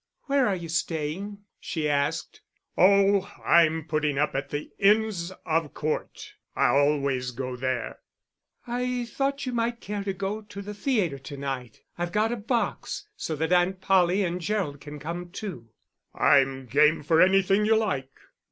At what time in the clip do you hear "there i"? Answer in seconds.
7.55-9.05